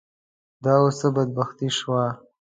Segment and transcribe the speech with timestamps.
[0.63, 2.03] دا اوس څه بدبختي شوه.